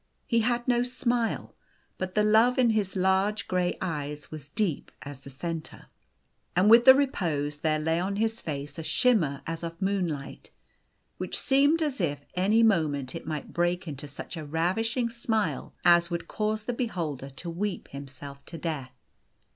He 0.25 0.39
had 0.39 0.67
no 0.67 0.81
smile, 0.81 1.53
but 1.99 2.15
the 2.15 2.23
love 2.23 2.57
in 2.57 2.71
his 2.71 2.95
large 2.95 3.47
gray 3.47 3.77
eyes 3.79 4.31
was 4.31 4.49
deep 4.49 4.91
as 5.03 5.21
the 5.21 5.29
centre. 5.29 5.89
And 6.55 6.71
with 6.71 6.85
the 6.85 6.95
repose 6.95 7.59
there 7.59 7.77
lay 7.77 7.99
on 7.99 8.15
his 8.15 8.41
face 8.41 8.79
a 8.79 8.83
shimmer 8.83 9.43
as 9.45 9.61
of 9.61 9.79
moonlight, 9.79 10.49
which 11.19 11.37
seemed 11.37 11.83
as 11.83 12.01
if 12.01 12.25
any 12.33 12.63
moment 12.63 13.13
it 13.13 13.27
might 13.27 13.53
break 13.53 13.87
into 13.87 14.07
such 14.07 14.35
a 14.35 14.43
ravishing 14.43 15.07
smile 15.11 15.71
as 15.85 16.09
would 16.09 16.27
cause 16.27 16.63
the 16.63 16.73
beholder 16.73 17.29
to 17.29 17.51
weep 17.51 17.87
himself 17.89 18.43
to 18.45 18.57
death. 18.57 18.95